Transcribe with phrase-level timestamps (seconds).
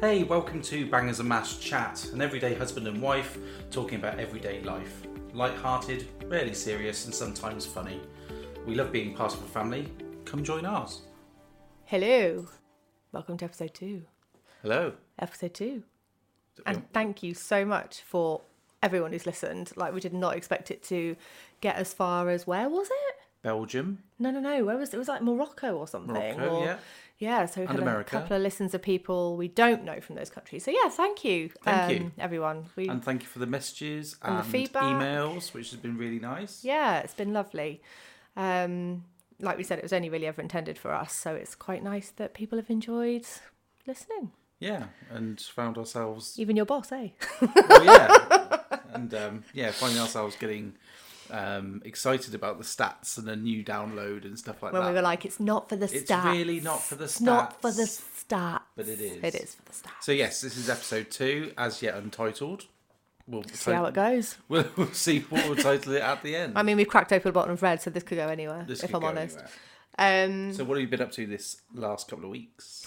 [0.00, 3.38] Hey, welcome to Bangers and Mash Chat, an everyday husband and wife
[3.70, 5.06] talking about everyday life.
[5.32, 8.00] Light-hearted, rarely serious, and sometimes funny.
[8.66, 9.90] We love being part of a family.
[10.24, 11.02] Come join ours.
[11.84, 12.46] Hello.
[13.12, 14.02] Welcome to episode two.
[14.62, 14.94] Hello.
[15.20, 15.84] Episode two.
[16.66, 18.42] And thank you so much for
[18.82, 19.70] everyone who's listened.
[19.76, 21.16] Like, we did not expect it to
[21.60, 23.16] get as far as where was it?
[23.42, 24.02] Belgium.
[24.18, 24.64] No, no, no.
[24.64, 24.96] Where was it?
[24.96, 26.14] It was like Morocco or something.
[26.14, 26.76] Morocco, or, yeah.
[27.18, 28.16] Yeah, so we And had America.
[28.16, 30.64] a couple of listens of people we don't know from those countries.
[30.64, 32.12] So yeah, thank you, um, Thank you.
[32.18, 32.66] everyone.
[32.76, 34.82] We And thank you for the messages And and, the feedback.
[35.00, 36.64] emails, which has been really nice.
[36.64, 37.82] yeah, it's been lovely.
[38.36, 39.04] Um,
[39.40, 42.10] like we said, it was only really ever intended for us, so it's quite nice
[42.16, 43.26] that people have enjoyed
[43.86, 44.32] listening.
[44.58, 47.08] Yeah, and found ourselves Even your boss, eh?
[47.68, 48.58] Well, yeah,
[48.94, 50.74] and um, yeah, finding ourselves getting
[51.30, 54.86] um, excited about the stats and a new download and stuff like when that.
[54.86, 56.26] When we were like, it's not for the It's stats.
[56.26, 58.24] It's really not for the It's not for the stats.
[58.28, 58.60] stats.
[58.76, 59.22] But it is.
[59.22, 60.02] It is for the stats.
[60.02, 62.66] so yes, this is episode two, as yet untitled.
[63.26, 64.36] We'll See how it goes.
[64.48, 66.58] We'll, we'll see what we'll title it at the end.
[66.58, 68.82] I mean, we've cracked open a bottle of red, so this could go anywhere, This
[68.82, 69.38] if I'm honest.
[69.98, 72.84] Um, So what have you been up to this last couple of weeks?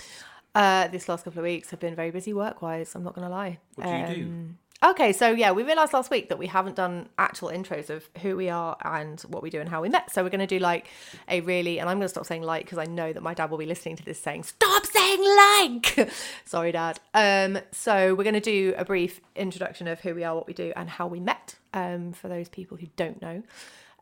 [0.53, 2.93] uh, this last couple of weeks have been very busy work-wise.
[2.95, 3.57] I'm not going to lie.
[3.75, 4.49] What do you do?
[4.83, 8.35] Okay, so yeah, we realised last week that we haven't done actual intros of who
[8.35, 10.11] we are and what we do and how we met.
[10.11, 10.87] So we're going to do like
[11.27, 13.49] a really, and I'm going to stop saying like because I know that my dad
[13.49, 16.11] will be listening to this saying, stop saying like.
[16.45, 16.99] Sorry, dad.
[17.15, 20.53] Um, so we're going to do a brief introduction of who we are, what we
[20.53, 23.41] do, and how we met um, for those people who don't know.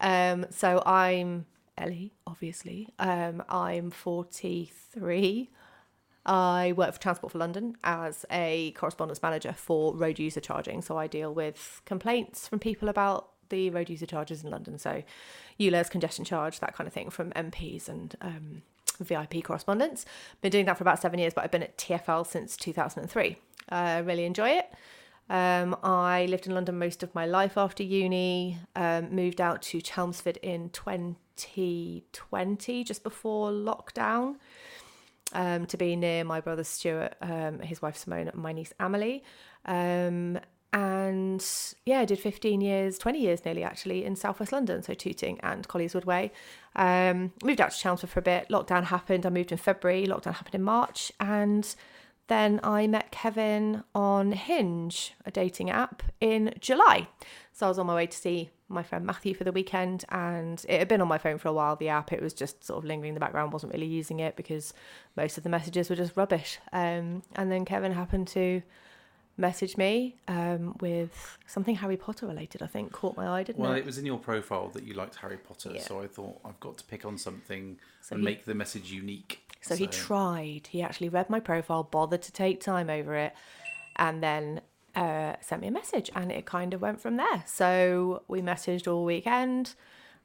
[0.02, 1.46] Um, so I'm
[1.78, 2.90] Ellie, obviously.
[3.00, 5.50] Um, I'm 43.
[6.26, 10.82] I work for Transport for London as a correspondence manager for road user charging.
[10.82, 14.78] So I deal with complaints from people about the road user charges in London.
[14.78, 15.04] So
[15.60, 18.64] ULEZ congestion charge, that kind of thing from MPs and um,
[19.00, 20.06] VIP correspondence.
[20.42, 23.38] Been doing that for about seven years, but I've been at TFL since 2003.
[23.70, 24.74] I really enjoy it.
[25.30, 29.82] Um, I lived in London most of my life after uni, um, moved out to
[29.82, 34.36] Chelmsford in 2020, just before lockdown
[35.36, 39.24] um, to be near my brother Stuart, um, his wife Simone, and my niece Amelie.
[39.66, 40.40] Um,
[40.74, 41.46] and
[41.86, 45.68] yeah, I did 15 years, 20 years nearly actually in southwest London, so Tooting and
[45.68, 46.32] Colliers Wood Way.
[46.76, 48.50] Um, moved out to Chelmsford for a bit.
[48.50, 49.26] Lockdown happened.
[49.26, 50.06] I moved in February.
[50.06, 51.12] Lockdown happened in March.
[51.20, 51.74] And
[52.28, 57.08] then I met Kevin on Hinge, a dating app, in July.
[57.58, 60.62] So I was on my way to see my friend Matthew for the weekend, and
[60.68, 61.78] it had been on my phone for a while.
[61.78, 64.36] The app, it was just sort of lingering in the background, wasn't really using it
[64.36, 64.74] because
[65.16, 66.60] most of the messages were just rubbish.
[66.74, 68.62] Um, and then Kevin happened to
[69.38, 72.62] message me um, with something Harry Potter related.
[72.62, 73.80] I think caught my eye, didn't Well, it?
[73.80, 75.82] it was in your profile that you liked Harry Potter, Yeah.
[75.82, 78.92] so I thought I've got to pick on something So and he- make the message
[78.92, 79.40] unique.
[79.62, 80.68] So he tried.
[80.68, 83.34] He actually read my profile, bothered to take time over it,
[83.96, 84.60] and then
[84.96, 87.44] uh, sent me a message, and it kind of went from there.
[87.46, 89.76] So we messaged all weekend.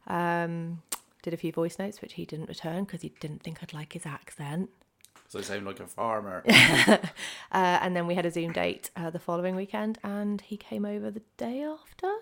[0.07, 0.83] Um,
[1.23, 3.93] did a few voice notes, which he didn't return because he didn't think I'd like
[3.93, 4.71] his accent.
[5.29, 6.43] So I sound like a farmer.
[7.53, 10.85] Uh, and then we had a Zoom date uh, the following weekend, and he came
[10.85, 12.13] over the day after.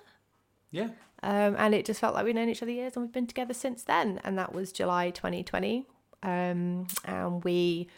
[0.71, 0.89] yeah.
[1.23, 3.53] Um, and it just felt like we'd known each other years and we've been together
[3.53, 4.21] since then.
[4.25, 5.85] And that was July 2020.
[6.23, 7.89] Um, and we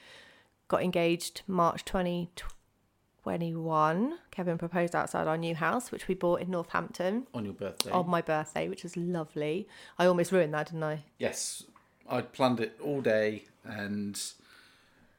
[0.68, 1.84] got engaged March
[3.25, 4.19] 2021.
[4.31, 7.91] Kevin proposed outside our new house, which we bought in Northampton On your birthday.
[7.91, 9.69] on my birthday, which was lovely.
[9.98, 11.00] I almost ruined that, didn't I?
[11.19, 11.64] Yes,
[12.09, 14.20] I'd planned it all day, and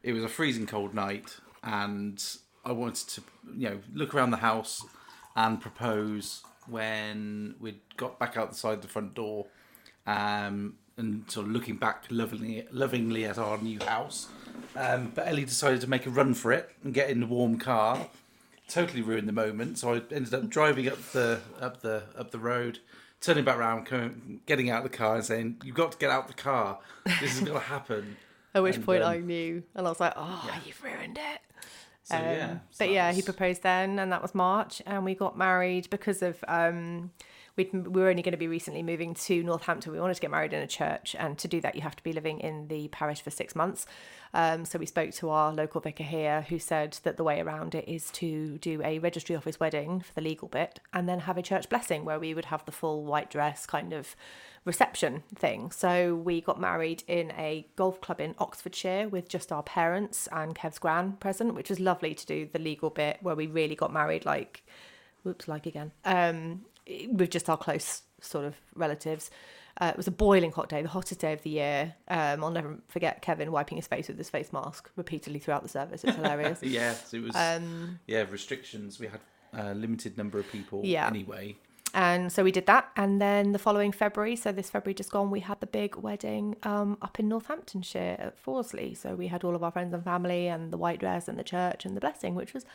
[0.04, 2.24] it was a freezing cold night, and
[2.66, 3.22] I wanted to,
[3.56, 4.84] you know, look around the house
[5.36, 9.46] and propose when we got back outside the front door,
[10.08, 14.28] um, and sort of looking back lovingly, lovingly at our new house.
[14.76, 17.58] Um, but Ellie decided to make a run for it and get in the warm
[17.60, 18.08] car.
[18.70, 22.40] Totally ruined the moment, so I ended up driving up the up the up the
[22.40, 22.80] road,
[23.20, 26.10] turning back around, coming, getting out of the car, and saying, "You've got to get
[26.10, 26.80] out of the car.
[27.20, 28.16] This is going to happen."
[28.54, 30.60] At which And, point um, I knew, and I was like, "Oh, yeah.
[30.66, 31.42] you've ruined it."
[32.04, 35.16] So Um, yeah, so but yeah, he proposed then, and that was March, and we
[35.16, 37.12] got married because of um,
[37.56, 39.92] we'd, we were only going to be recently moving to Northampton.
[39.92, 42.04] We wanted to get married in a church, and to do that, you have to
[42.04, 43.86] be living in the parish for six months.
[44.34, 47.76] Um, so we spoke to our local vicar here, who said that the way around
[47.76, 51.38] it is to do a registry office wedding for the legal bit, and then have
[51.38, 54.16] a church blessing where we would have the full white dress kind of
[54.64, 55.72] reception thing.
[55.72, 60.56] So we got married in a golf club in Oxfordshire with just our parents and
[60.56, 63.92] Kev's gran present, which was lovely to do the legal bit where we really got
[63.92, 64.64] married like
[65.24, 66.62] whoops like again um
[67.10, 69.30] with just our close sort of relatives
[69.80, 71.96] Uh, it was a boiling hot day, the hottest day of the year.
[72.10, 75.70] Um, I'll never forget Kevin wiping his face with his face mask repeatedly throughout the
[75.70, 76.04] service.
[76.04, 76.60] It's hilarious.
[76.80, 77.34] Yes, it was.
[77.36, 79.00] Um, yeah, restrictions.
[79.00, 79.22] We had
[79.54, 80.82] a limited number of people.
[80.84, 81.08] Yeah.
[81.08, 81.56] Anyway.
[81.94, 82.90] and so we did that.
[82.98, 86.58] And then the following February, so this February just gone, we had the big wedding
[86.64, 88.96] um, up in Northamptonshire at Fawsley.
[88.96, 91.44] So we had all of our friends and family and the white dress and the
[91.46, 92.66] church and the blessing, which was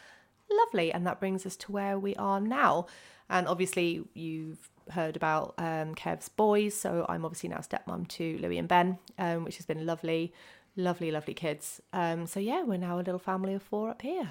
[0.51, 0.93] lovely.
[0.93, 2.87] And that brings us to where we are now.
[3.29, 6.75] And obviously, you've heard about um, Kev's boys.
[6.75, 10.33] So I'm obviously now stepmom to Louis and Ben, um, which has been lovely,
[10.77, 11.81] lovely, lovely kids.
[11.93, 14.31] Um, so yeah, we're now a little family of four up here.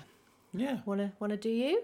[0.53, 0.79] Yeah.
[0.85, 1.83] Wanna wanna do you?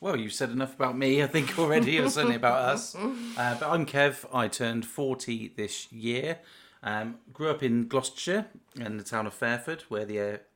[0.00, 2.96] Well, you've said enough about me, I think, already, or certainly about us.
[3.36, 4.26] Uh, but I'm Kev.
[4.34, 6.40] I turned 40 this year.
[6.82, 8.46] Um, grew up in Gloucestershire
[8.76, 10.49] in the town of Fairford, where the Air, Inter-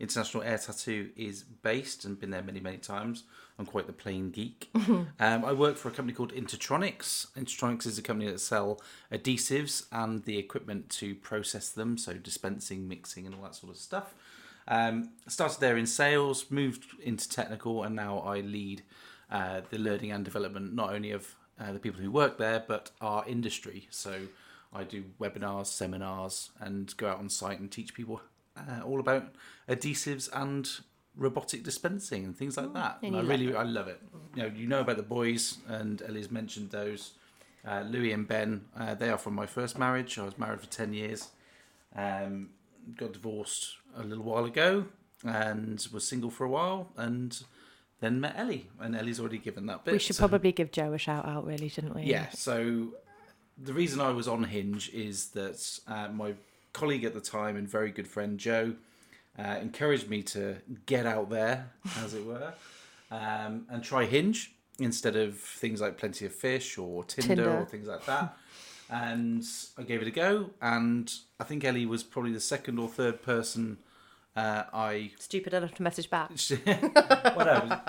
[0.00, 3.24] International Air Tattoo is based, and been there many, many times.
[3.58, 4.70] I'm quite the plane geek.
[4.74, 7.26] um, I work for a company called Intertronics.
[7.36, 8.80] Intertronics is a company that sell
[9.12, 13.78] adhesives and the equipment to process them, so dispensing, mixing, and all that sort of
[13.78, 14.14] stuff.
[14.66, 18.82] Um, started there in sales, moved into technical, and now I lead
[19.30, 22.90] uh, the learning and development not only of uh, the people who work there, but
[23.02, 23.86] our industry.
[23.90, 24.28] So
[24.72, 28.22] I do webinars, seminars, and go out on site and teach people
[28.56, 29.34] uh, all about
[29.68, 30.68] adhesives and
[31.16, 32.98] robotic dispensing and things like that.
[33.02, 34.00] and And I really, I love it.
[34.34, 37.12] You know, you know about the boys, and Ellie's mentioned those.
[37.66, 40.18] Uh, Louis and Ben, uh, they are from my first marriage.
[40.18, 41.28] I was married for ten years.
[41.94, 42.50] Um,
[42.96, 44.86] got divorced a little while ago
[45.24, 47.42] and was single for a while and
[48.00, 49.92] then met Ellie and Ellie's already given that bit.
[49.92, 52.02] We should so- probably give Joe a shout out, really, shouldn't we?
[52.04, 52.30] yeah.
[52.30, 52.88] So
[53.58, 56.34] the reason I was on Hinge is that uh, my
[56.72, 58.74] colleague at the time and very good friend Joe
[59.38, 60.56] uh, encouraged me to
[60.86, 62.52] get out there, as it were,
[63.10, 67.58] um, and try Hinge instead of things like Plenty of Fish or Tinder, Tinder.
[67.58, 68.36] or things like that.
[68.88, 69.44] And
[69.78, 73.22] I gave it a go, and I think Ellie was probably the second or third
[73.22, 73.78] person
[74.36, 76.30] uh, I Stupid enough to message back.
[77.34, 77.82] whatever.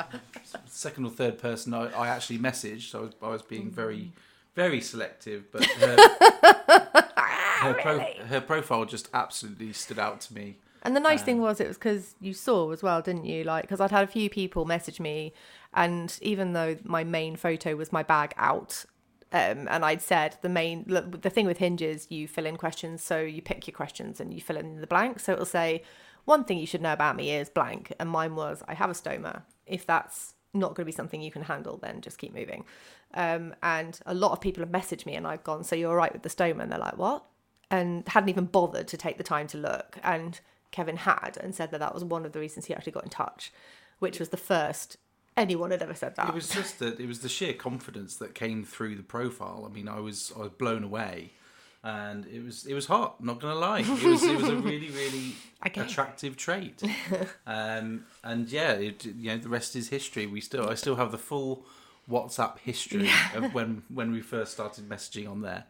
[0.65, 2.95] Second or third person I, I actually messaged.
[2.95, 4.11] I was I was being very
[4.55, 5.97] very selective, but her,
[7.61, 10.57] her, pro, her profile just absolutely stood out to me.
[10.83, 13.43] And the nice Um, thing was, it was because you saw as well, didn't you?
[13.43, 15.31] Like, because I'd had a few people message me,
[15.73, 18.85] and even though my main photo was my bag out,
[19.31, 23.19] um, and I'd said the main the thing with hinges, you fill in questions, so
[23.19, 25.19] you pick your questions and you fill in the blank.
[25.19, 25.83] So it'll say
[26.25, 28.93] one thing you should know about me is blank, and mine was I have a
[28.93, 29.43] stoma.
[29.67, 32.65] If that's not going to be something you can handle, then just keep moving.
[33.13, 35.95] Um, and a lot of people have messaged me, and I've gone, "So you're all
[35.95, 37.23] right with the stoma?" And they're like, "What?"
[37.71, 39.97] And hadn't even bothered to take the time to look.
[40.03, 40.39] And
[40.71, 43.09] Kevin had and said that that was one of the reasons he actually got in
[43.09, 43.51] touch,
[43.99, 44.97] which was the first
[45.37, 46.29] anyone had ever said that.
[46.29, 49.67] It was just that it was the sheer confidence that came through the profile.
[49.69, 51.31] I mean, I was I was blown away,
[51.83, 53.23] and it was it was hot.
[53.23, 55.35] Not gonna lie, it was it was a really really
[55.67, 55.81] Okay.
[55.81, 56.81] attractive trait.
[57.45, 60.25] um, and yeah, it, you know the rest is history.
[60.25, 61.65] We still I still have the full
[62.11, 65.65] WhatsApp history of when when we first started messaging on there.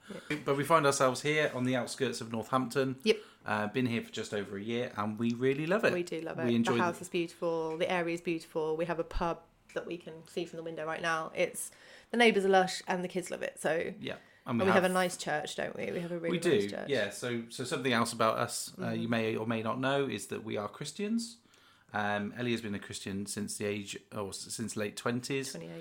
[0.46, 2.98] But we find ourselves here on the outskirts of Northampton.
[3.04, 3.18] Yep.
[3.44, 5.94] Uh, been here for just over a year, and we really love it.
[5.94, 6.46] we do love it.
[6.46, 7.78] We enjoy the the- house is beautiful.
[7.78, 8.78] The area is beautiful.
[8.78, 9.40] We have a pub
[9.74, 11.32] that we can see from the window right now.
[11.34, 11.72] It's
[12.12, 13.60] the neighbours are lush and the kids love it.
[13.60, 14.16] So yeah,
[14.46, 15.92] and we, have, a nice church, don't we?
[15.92, 16.90] We have a really we do, nice church.
[16.90, 17.10] yeah.
[17.12, 20.44] So, so something else about us uh, you may or may not know is that
[20.44, 21.38] we are Christians.
[21.94, 25.52] Um, Ellie has been a Christian since the age, or since late twenties.
[25.52, 25.72] 28,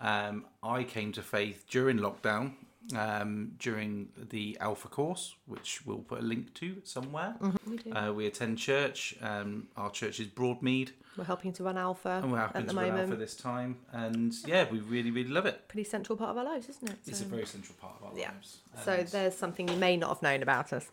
[0.00, 0.28] yeah.
[0.28, 2.52] Um, I came to faith during lockdown,
[2.96, 7.36] um, during the Alpha course, which we'll put a link to somewhere.
[7.68, 7.92] We do.
[7.94, 9.14] Uh, we attend church.
[9.22, 12.76] Um, our church is Broadmead, we're helping to run Alpha and we're at the to
[12.76, 12.98] run.
[12.98, 13.76] Alpha this time.
[13.92, 15.68] And yeah, we really, really love it.
[15.68, 16.96] Pretty central part of our lives, isn't it?
[17.06, 18.30] It's a very central part of our Yeah.
[18.30, 18.58] lives.
[18.84, 20.88] So there's something you may not have known about us.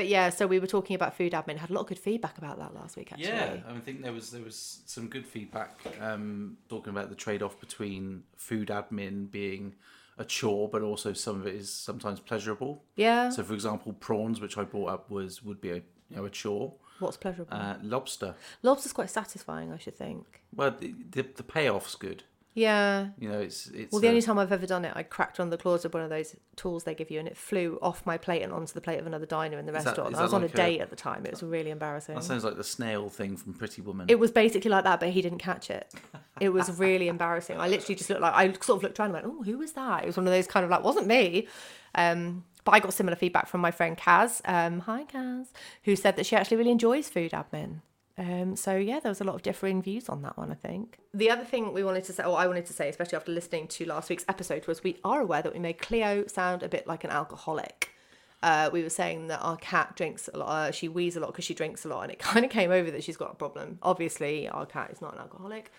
[0.00, 1.58] But yeah, so we were talking about food admin.
[1.58, 3.28] Had a lot of good feedback about that last week, actually.
[3.28, 7.42] Yeah, I think there was there was some good feedback um, talking about the trade
[7.42, 9.74] off between food admin being
[10.16, 12.82] a chore, but also some of it is sometimes pleasurable.
[12.96, 13.28] Yeah.
[13.28, 15.74] So, for example, prawns, which I brought up, was would be a
[16.08, 16.72] you know a chore.
[16.98, 17.54] What's pleasurable?
[17.54, 20.40] Uh, lobster, Lobster's quite satisfying, I should think.
[20.56, 22.22] well, the, the the payoff's good.
[22.54, 23.08] Yeah.
[23.18, 23.92] You know, it's it's.
[23.92, 26.02] Well, the only time I've ever done it, I cracked on the claws of one
[26.02, 28.80] of those tools they give you, and it flew off my plate and onto the
[28.80, 30.16] plate of another diner in the that- restaurant.
[30.16, 31.24] I was that on a a- date at the time.
[31.24, 32.16] It was really embarrassing.
[32.16, 34.06] that sounds like the snail thing from Pretty Woman.
[34.10, 35.92] It was basically like that, but he didn't catch it.
[36.40, 37.58] It was really embarrassing.
[37.58, 39.72] I literally just looked like I sort of looked around and went, "Oh, who was
[39.72, 41.46] that?" It was one of those kind of like, wasn't me.
[41.94, 44.40] Um, but I got similar feedback from my friend Kaz.
[44.44, 45.46] Um, hi Kaz,
[45.84, 47.80] who said that she actually really enjoys food admin.
[48.20, 50.50] Um, so yeah, there was a lot of differing views on that one.
[50.50, 53.16] I think the other thing we wanted to say, or I wanted to say, especially
[53.16, 56.62] after listening to last week's episode, was we are aware that we made Cleo sound
[56.62, 57.94] a bit like an alcoholic.
[58.42, 60.48] Uh, we were saying that our cat drinks a lot.
[60.48, 62.70] Uh, she wheezes a lot because she drinks a lot, and it kind of came
[62.70, 63.78] over that she's got a problem.
[63.82, 65.72] Obviously, our cat is not an alcoholic.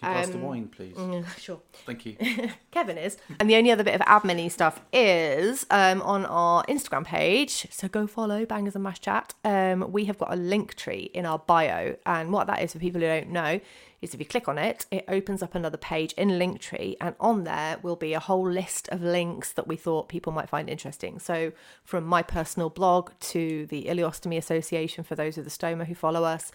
[0.00, 0.96] Can you pass the wine, please?
[1.38, 1.60] Sure.
[1.86, 2.16] Thank you.
[2.70, 3.18] Kevin is.
[3.38, 7.66] And the only other bit of admin stuff is um, on our Instagram page.
[7.70, 9.34] So go follow Bangers and Mash Chat.
[9.44, 11.96] Um, we have got a link tree in our bio.
[12.06, 13.60] And what that is for people who don't know
[14.00, 17.44] is if you click on it, it opens up another page in Linktree, and on
[17.44, 21.18] there will be a whole list of links that we thought people might find interesting.
[21.18, 21.52] So,
[21.84, 26.24] from my personal blog to the Ileostomy Association for those with the stoma who follow
[26.24, 26.50] us,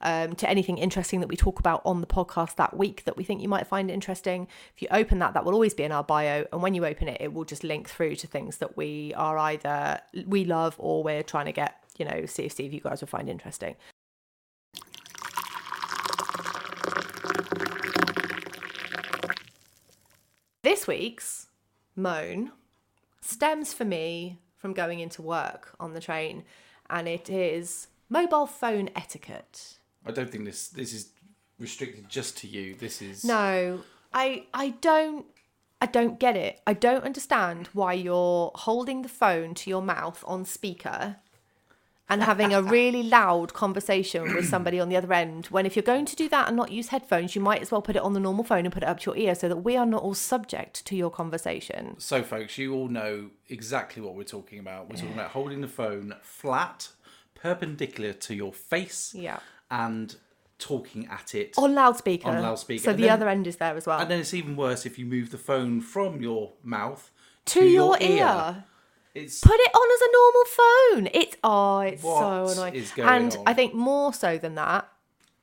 [0.00, 3.24] um, to anything interesting that we talk about on the podcast that week that we
[3.24, 4.48] think you might find interesting.
[4.74, 6.46] If you open that, that will always be in our bio.
[6.52, 9.38] And when you open it, it will just link through to things that we are
[9.38, 12.80] either we love or we're trying to get, you know, see if, see if you
[12.80, 13.76] guys will find interesting.
[20.62, 21.46] This week's
[21.96, 22.52] moan
[23.20, 26.44] stems for me from going into work on the train,
[26.90, 29.78] and it is mobile phone etiquette.
[30.06, 31.10] I don't think this this is
[31.58, 32.74] restricted just to you.
[32.74, 33.80] This is No,
[34.12, 35.26] I I don't
[35.80, 36.60] I don't get it.
[36.66, 41.16] I don't understand why you're holding the phone to your mouth on speaker
[42.08, 45.82] and having a really loud conversation with somebody on the other end when if you're
[45.82, 48.14] going to do that and not use headphones you might as well put it on
[48.14, 50.02] the normal phone and put it up to your ear so that we are not
[50.02, 54.88] all subject to your conversation So, folks, you all know exactly what we're talking about.
[54.88, 56.88] We're talking about holding the phone flat,
[57.34, 59.40] perpendicular to your face, yeah
[59.70, 60.16] and
[60.58, 61.54] talking at it.
[61.56, 62.82] on loudspeaker On loudspeaker.
[62.84, 64.84] so And the then- other end is there as well And then it's even worse
[64.86, 67.10] if you move the phone from your mouth
[67.46, 68.64] to, your, ear.
[69.14, 70.44] It's put it on as a normal
[71.14, 71.20] phone.
[71.22, 72.84] It's oh, it's so annoying.
[72.98, 73.42] and on?
[73.46, 74.86] I think more so than that,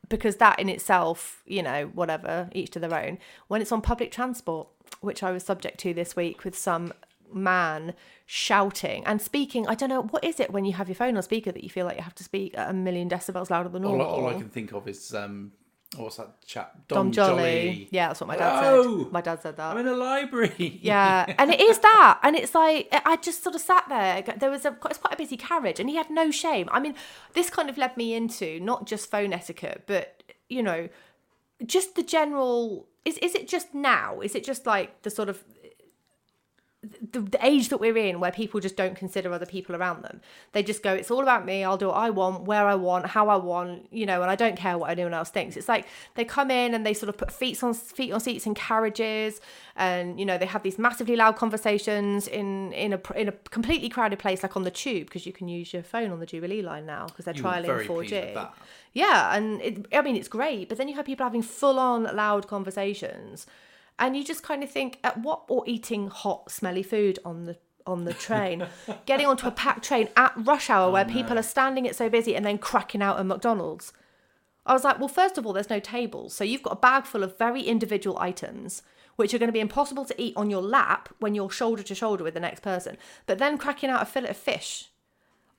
[0.07, 3.17] because that in itself, you know, whatever, each to their own.
[3.47, 4.67] When it's on public transport,
[5.01, 6.93] which I was subject to this week with some
[7.33, 7.93] man
[8.25, 9.67] shouting and speaking.
[9.67, 11.69] I don't know what is it when you have your phone on speaker that you
[11.69, 14.05] feel like you have to speak at a million decibels louder than normal.
[14.05, 15.51] all I can think of is um,
[15.95, 16.87] what's that chap?
[16.87, 17.87] Dom Dom, Joly.
[17.91, 19.11] Yeah, that's what my dad said.
[19.11, 19.71] My dad said that.
[19.71, 20.79] I'm in a library.
[20.81, 24.23] Yeah, and it is that, and it's like I just sort of sat there.
[24.37, 26.69] There was a it's quite a busy carriage, and he had no shame.
[26.71, 26.95] I mean,
[27.33, 30.89] this kind of led me into not just phone etiquette, but you know,
[31.65, 32.87] just the general.
[33.03, 34.19] Is is it just now?
[34.21, 35.43] Is it just like the sort of
[37.11, 40.21] the, the age that we're in where people just don't consider other people around them.
[40.53, 41.63] They just go it's all about me.
[41.63, 44.35] I'll do what i want where i want how i want you know and i
[44.35, 45.57] don't care what anyone else thinks.
[45.57, 48.45] It's like they come in and they sort of put feet on feet on seats
[48.45, 49.41] in carriages
[49.75, 53.89] and you know they have these massively loud conversations in in a in a completely
[53.89, 56.61] crowded place like on the tube because you can use your phone on the jubilee
[56.61, 58.53] line now because they're You trialing very 4g that.
[58.93, 62.03] yeah, and it, I mean it's great, but then you have people having full on
[62.15, 63.45] loud conversations,
[63.99, 67.57] and you just kind of think at what or eating hot smelly food on the
[67.87, 68.65] on the train,
[69.05, 72.09] getting onto a packed train at rush hour oh, where people are standing it so
[72.09, 73.93] busy and then cracking out at McDonald's.
[74.65, 77.05] I was like, well, first of all, there's no tables, so you've got a bag
[77.05, 78.81] full of very individual items
[79.15, 81.95] which are going to be impossible to eat on your lap when you're shoulder to
[81.95, 82.97] shoulder with the next person.
[83.25, 84.89] But then cracking out a fillet of fish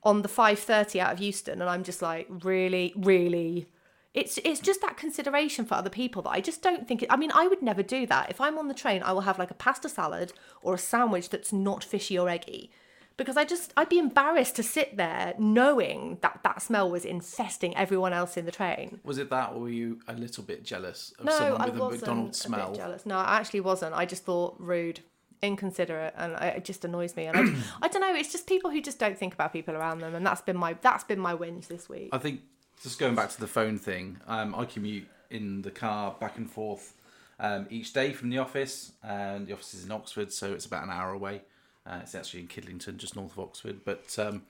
[0.03, 3.67] on the 5:30 out of Euston and I'm just like really really
[4.13, 7.17] it's it's just that consideration for other people that I just don't think it, I
[7.17, 8.29] mean I would never do that.
[8.29, 11.29] If I'm on the train I will have like a pasta salad or a sandwich
[11.29, 12.71] that's not fishy or eggy.
[13.15, 17.75] Because I just I'd be embarrassed to sit there knowing that that smell was infesting
[17.75, 18.99] everyone else in the train.
[19.03, 21.79] Was it that, or were you a little bit jealous of no someone with a
[21.79, 22.75] wasn't McDonald's a bit smell?
[22.75, 23.05] jealous.
[23.07, 23.95] No I actually wasn't.
[23.95, 25.01] I just thought rude
[25.41, 27.25] inconsiderate and it just annoys me.
[27.25, 29.99] And I, I don't know it's just people who just don't think about people around
[29.99, 32.09] them and that's been my that's been my wins this week.
[32.11, 32.41] I think
[32.83, 36.49] just going back to the phone thing, um, I commute in the car back and
[36.49, 36.93] forth
[37.39, 40.83] um, each day from the office, and the office is in Oxford, so it's about
[40.83, 41.41] an hour away.
[41.85, 44.43] Uh, it's actually in Kidlington, just north of Oxford, but um,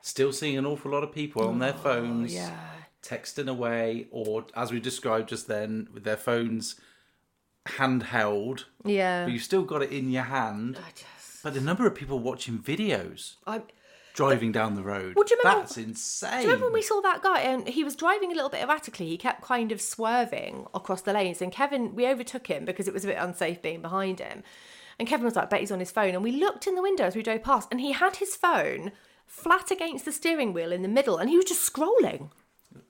[0.00, 2.56] still seeing an awful lot of people on their phones, yeah
[3.00, 6.74] texting away, or as we described just then, with their phones
[7.66, 10.78] handheld, yeah but you've still got it in your hand.
[10.84, 13.62] I just But the number of people watching videos I
[14.18, 16.30] driving down the road, Well, do you remember- that's insane.
[16.30, 18.60] Do you remember when we saw that guy and he was driving a little bit
[18.62, 19.06] erratically?
[19.08, 22.94] He kept kind of swerving across the lanes, and Kevin, we overtook him because it
[22.94, 24.42] was a bit unsafe being behind him.
[24.98, 27.04] And Kevin was like, "Bet he's on his phone." And we looked in the window
[27.04, 28.90] as we drove past, and he had his phone
[29.26, 32.30] flat against the steering wheel in the middle, and he was just scrolling,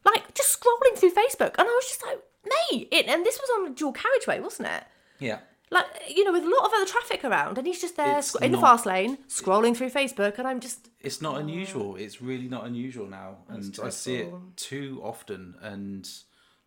[0.05, 1.55] like just scrolling through Facebook.
[1.59, 4.69] And I was just like, "Mate!" It, and this was on a dual carriageway, wasn't
[4.69, 4.85] it?
[5.19, 5.41] yeah.
[5.71, 8.29] Like you know, with a lot of other traffic around, and he's just there It's
[8.29, 11.97] sc- in the not- fast lane, scrolling through Facebook, and I'm just It's not unusual.
[11.97, 14.43] It's really not unusual now, and I see it dreadful.
[14.57, 15.57] too often.
[15.61, 16.09] And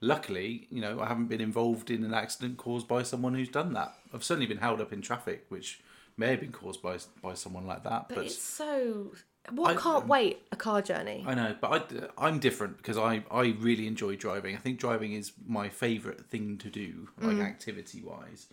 [0.01, 3.73] luckily, you know, I haven't been involved in an accident caused by someone who's done
[3.73, 3.93] that.
[4.13, 5.81] I've certainly been held up in traffic, which
[6.17, 8.09] may have been caused by by someone like that.
[8.09, 9.13] But, it's so.
[9.49, 10.43] What I- can't wait?
[10.51, 11.23] A car journey.
[11.27, 14.55] I know, but I, I'm different because I, I really enjoy driving.
[14.55, 17.45] I think driving is my favourite thing to do, like Mm.
[17.47, 18.45] activity wise.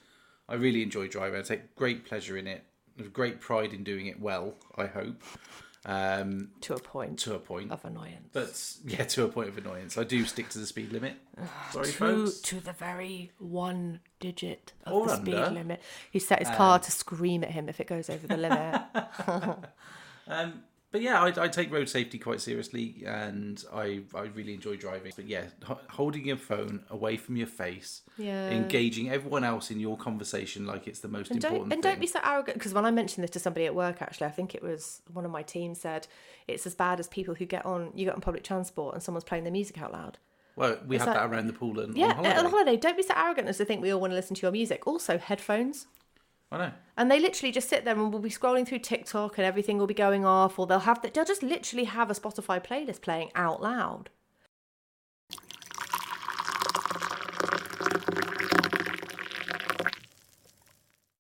[0.49, 1.39] I really enjoy driving.
[1.39, 2.65] I take great pleasure in it.
[2.97, 4.55] There's great pride in doing it well.
[4.77, 5.23] I hope,
[5.85, 7.71] um, to a point to a point.
[7.71, 8.29] of annoyance.
[8.33, 9.97] But yeah, to a point of annoyance.
[9.97, 11.15] I do stick to the speed limit.
[11.71, 12.41] Sorry, to, folks.
[12.41, 15.81] to the very one digit of Or the speed limit.
[16.11, 18.83] He set his car to scream at him if it goes over the limit.
[20.31, 24.77] Um, but yeah, I, I take road safety quite seriously, and I I really enjoy
[24.77, 25.13] driving.
[25.15, 28.51] But yeah, h- holding your phone away from your face, Yeah.
[28.51, 31.93] engaging everyone else in your conversation like it's the most And important and thing.
[31.93, 34.31] don't be so arrogant because when I mentioned this to somebody at work, actually, I
[34.31, 36.07] think it was one of my team said
[36.47, 39.25] it's as bad as people who get on you get on public transport and someone's
[39.25, 40.19] playing their music out loud.
[40.57, 42.37] Well, we had like- that around the pool and Yeah, on holiday.
[42.39, 44.43] on holiday, don't be so arrogant as to think we all want to listen to
[44.43, 44.87] your music.
[44.89, 45.87] Also, headphones.
[46.51, 46.73] I know.
[46.97, 49.87] And they literally just sit there and we'll be scrolling through TikTok and everything will
[49.87, 53.31] be going off, or they'll have the, they'll just literally have a Spotify playlist playing
[53.35, 54.11] out loud.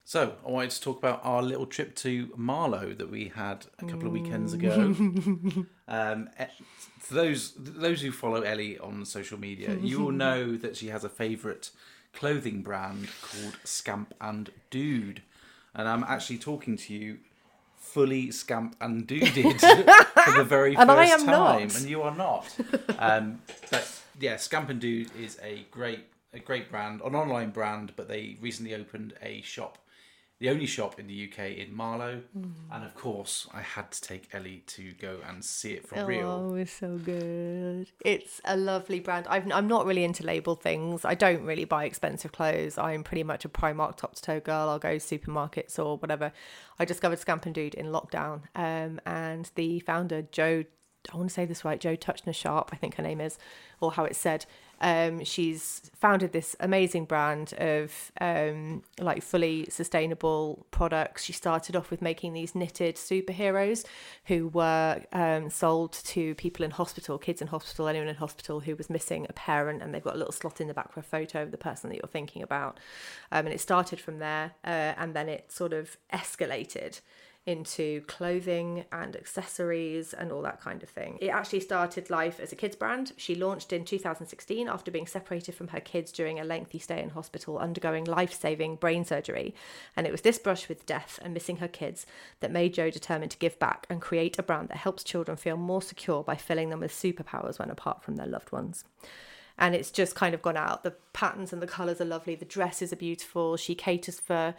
[0.08, 3.84] So I wanted to talk about our little trip to Marlow that we had a
[3.84, 4.72] couple of weekends ago.
[5.88, 6.46] um, eh,
[6.98, 11.04] for those those who follow Ellie on social media, you will know that she has
[11.04, 11.70] a favourite
[12.18, 15.22] clothing brand called Scamp and Dude,
[15.74, 17.18] and I'm actually talking to you
[17.76, 21.26] fully scamp and duded for the very first And I am time,
[21.68, 21.76] not.
[21.80, 22.46] and you are not.
[22.98, 23.88] Um, but
[24.20, 28.36] yeah, Scamp and Dude is a great a great brand, an online brand, but they
[28.42, 29.78] recently opened a shop,
[30.40, 32.52] the only shop in the UK in Marlow, Mm.
[32.70, 36.28] and of course I had to take Ellie to go and see it for real.
[36.50, 37.90] Oh, it's so good.
[38.04, 39.26] It's a lovely brand.
[39.28, 41.04] I've, I'm not really into label things.
[41.04, 42.78] I don't really buy expensive clothes.
[42.78, 44.68] I'm pretty much a Primark top to toe girl.
[44.68, 46.32] I'll go supermarkets or whatever.
[46.78, 50.64] I discovered Scamp and Dude in lockdown, um, and the founder Jo.
[51.12, 53.38] I want to say this right, Jo Tutchener-Sharp, I think her name is,
[53.80, 54.44] or how it's said.
[54.80, 61.24] Um, she's founded this amazing brand of um, like fully sustainable products.
[61.24, 63.84] She started off with making these knitted superheroes
[64.26, 68.76] who were um, sold to people in hospital, kids in hospital, anyone in hospital who
[68.76, 71.04] was missing a parent, and they've got a little slot in the back for a
[71.04, 72.78] photo of the person that you're thinking about.
[73.32, 77.00] Um, and it started from there, uh, and then it sort of escalated
[77.48, 81.16] into clothing and accessories and all that kind of thing.
[81.18, 83.12] It actually started life as a kids brand.
[83.16, 87.08] She launched in 2016 after being separated from her kids during a lengthy stay in
[87.08, 89.54] hospital undergoing life-saving brain surgery.
[89.96, 92.04] And it was this brush with death and missing her kids
[92.40, 95.56] that made Jo determined to give back and create a brand that helps children feel
[95.56, 98.84] more secure by filling them with superpowers when apart from their loved ones
[99.60, 100.84] and it's just kind of gone out.
[100.84, 102.36] The patterns and the colours are lovely.
[102.36, 103.56] The dresses are beautiful.
[103.56, 104.54] She caters for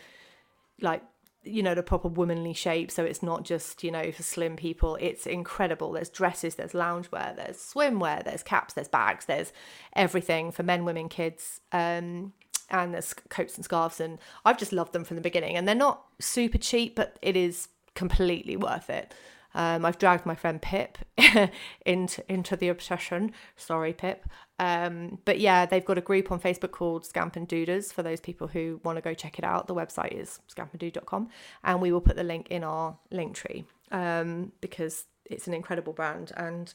[0.81, 1.03] like
[1.43, 2.91] you know the proper womanly shape.
[2.91, 4.97] So it's not just you know for slim people.
[4.99, 5.91] It's incredible.
[5.91, 9.53] There's dresses there's loungewear there's swimwear there's caps there's bags there's
[9.95, 12.33] everything for men women kids um
[12.69, 13.99] and there's coats and scarves.
[13.99, 15.55] And i've just loved them from the beginning.
[15.55, 19.13] And they're not super cheap but it is completely worth it
[19.59, 20.97] um, I've dragged my friend Pip
[21.85, 23.33] into into the obsession.
[23.57, 24.25] Sorry, Pip.
[24.57, 28.21] Um, but yeah, they've got a group on Facebook called Scamp and Dooders for those
[28.21, 29.67] people who want to go check it out.
[29.67, 31.27] The website is scampanddude.com,
[31.65, 35.93] and we will put the link in our link tree um, because it's an incredible
[35.93, 36.73] brand and.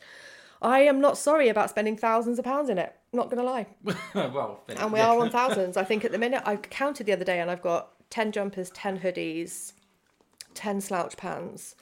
[0.62, 2.94] I am not sorry about spending thousands of pounds in it.
[3.12, 3.66] Not gonna lie,
[4.14, 5.77] well, and we are on thousands.
[5.77, 8.70] I think at the minute I counted the other day, and I've got ten jumpers,
[8.70, 9.75] ten hoodies,
[10.55, 11.75] ten slouch pants,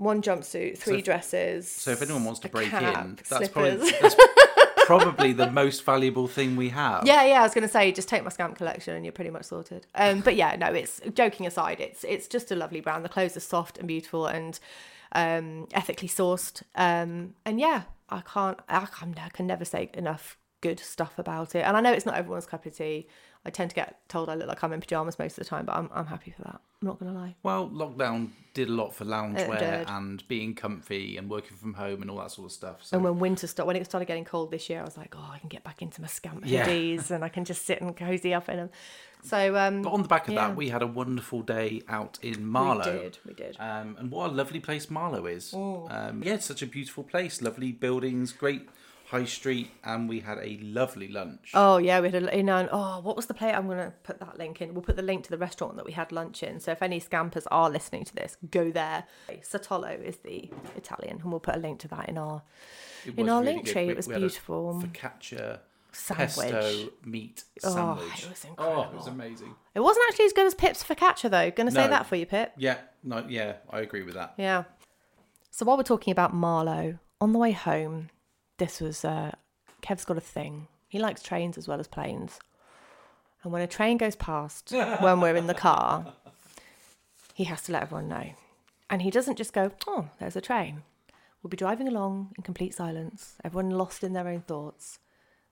[0.00, 1.70] one jumpsuit, three if- dresses.
[1.70, 4.16] So if anyone wants to break cap, in, that's probably that's
[4.86, 7.06] probably the most valuable thing we have.
[7.06, 9.30] Yeah, yeah, I was going to say just take my scamp collection and you're pretty
[9.30, 9.86] much sorted.
[9.94, 13.04] Um, but yeah, no, it's joking aside, it's it's just a lovely brand.
[13.04, 14.58] The clothes are soft and beautiful and
[15.12, 16.62] um, ethically sourced.
[16.74, 21.54] Um, and yeah, I can't, I can, I can never say enough good stuff about
[21.54, 21.60] it.
[21.60, 23.06] And I know it's not everyone's cup of tea.
[23.44, 25.64] I tend to get told I look like I'm in pajamas most of the time,
[25.64, 26.60] but I'm I'm happy for that.
[26.82, 27.36] I'm not going to lie.
[27.42, 32.10] Well, lockdown did a lot for loungewear and being comfy and working from home and
[32.10, 32.84] all that sort of stuff.
[32.84, 35.14] So And when winter started, when it started getting cold this year, I was like,
[35.16, 36.66] oh, I can get back into my scamp Yeah.
[36.66, 38.70] hoodies and I can just sit and cozy up in them.
[39.22, 40.48] So um, But on the back of Yeah.
[40.48, 42.92] that, we had a wonderful day out in Marlow.
[42.94, 43.56] we did, we did.
[43.60, 45.52] Um, and what a lovely place Marlow is.
[45.54, 47.42] Um, yeah, it's such a beautiful place.
[47.42, 48.68] Lovely buildings, great
[49.10, 51.50] high street, and we had a lovely lunch.
[51.54, 52.68] Oh yeah, we had a you know.
[52.70, 53.52] Oh, what was the plate?
[53.52, 54.72] I'm gonna put that link in.
[54.74, 56.60] We'll put the link to the restaurant that we had lunch in.
[56.60, 59.04] So if any scampers are listening to this, go there.
[59.42, 62.42] Satolo is the Italian, and we'll put a link to that in our
[63.16, 63.88] in our really link tree.
[63.88, 64.82] It was we beautiful.
[64.84, 65.58] Focaccia
[65.92, 66.36] Sandwich.
[66.36, 68.22] pesto meat Oh, sandwich.
[68.24, 69.54] it was Oh, it was amazing.
[69.74, 71.50] It wasn't actually as good as Pip's focaccia though.
[71.50, 71.90] Gonna say No.
[71.90, 72.52] that for you, Pip.
[72.56, 74.34] Yeah, no, yeah, I agree with that.
[74.36, 74.64] Yeah.
[75.50, 78.10] So while we're talking about Marlow, on the way home,
[78.60, 79.32] this was uh,
[79.80, 80.68] Kev's got a thing.
[80.86, 82.38] He likes trains as well as planes.
[83.42, 84.70] And when a train goes past
[85.00, 86.12] when we're in the car,
[87.34, 88.34] he has to let everyone know.
[88.90, 90.82] And he doesn't just go, "Oh, there's a train."
[91.42, 94.98] We'll be driving along in complete silence, everyone lost in their own thoughts,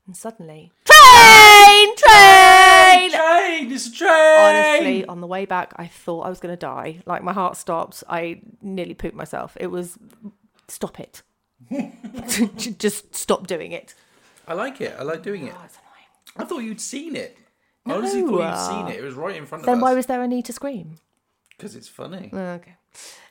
[0.07, 3.11] and suddenly, train, train.
[3.11, 4.11] Train, it's a train.
[4.11, 7.01] Honestly, on the way back, I thought I was going to die.
[7.07, 8.05] Like my heart stopped.
[8.07, 9.57] I nearly pooped myself.
[9.59, 9.97] It was,
[10.66, 11.23] stop it.
[12.79, 13.94] Just stop doing it.
[14.47, 14.94] I like it.
[14.99, 15.55] I like doing it.
[15.57, 16.37] Oh, it's annoying.
[16.37, 17.37] I thought you'd seen it.
[17.87, 18.99] I honestly thought you'd seen it.
[19.01, 19.73] It was right in front of us.
[19.75, 20.97] Then why was there a need to scream?
[21.51, 22.31] Because it's funny.
[22.33, 22.75] Oh, Okay.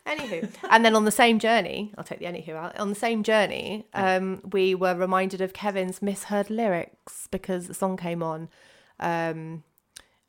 [0.06, 2.80] Anywho, and then on the same journey, I'll take the anywho out.
[2.80, 7.98] On the same journey, um, we were reminded of Kevin's misheard lyrics because the song
[7.98, 8.44] came on,
[9.02, 9.63] um,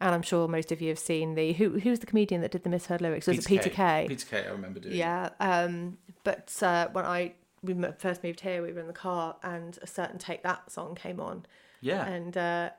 [0.01, 2.65] and I'm sure most of you have seen the who who's the comedian that did
[2.65, 3.29] the misheard lyrics?
[3.29, 4.07] Was it Peter Kay?
[4.09, 4.97] Peter Kay, I remember doing.
[4.97, 5.29] Yeah.
[5.39, 9.79] Um, but uh, when I we first moved here, we were in the car, and
[9.83, 11.47] a certain take that song came on,
[11.81, 12.05] Yeah.
[12.07, 12.71] and uh,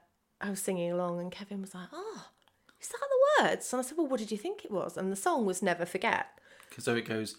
[0.41, 2.27] I was singing along, and Kevin was like, "Oh,
[2.81, 5.11] is that the words?" And I said, "Well, what did you think it was?" And
[5.11, 6.27] the song was "Never Forget."
[6.69, 7.35] Because so it goes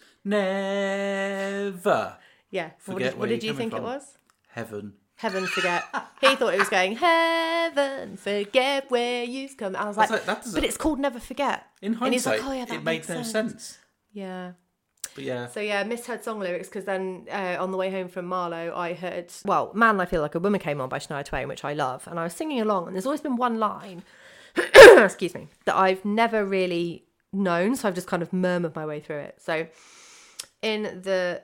[0.91, 2.17] never
[2.49, 2.71] Yeah.
[2.85, 4.17] what did, what did you're think coming it was?
[4.49, 4.93] heaven.
[5.15, 5.83] Heaven forget.
[6.19, 9.75] he thought it was going heaven forget where you've come.
[9.75, 11.65] I was like, like- but it's called never forget.
[11.81, 13.31] In And he's hindsight, like, oh, yeah, that it made makes no sense.
[13.31, 13.77] sense.
[14.13, 14.53] Yeah.
[15.15, 18.25] But yeah, So yeah, misheard song lyrics because then uh, on the way home from
[18.25, 21.47] Marlow, I heard well, "Man, I Feel Like a Woman" came on by Shania Twain,
[21.47, 24.03] which I love, and I was singing along, and there's always been one line,
[24.97, 28.99] excuse me, that I've never really known, so I've just kind of murmured my way
[29.01, 29.35] through it.
[29.41, 29.67] So
[30.61, 31.41] in the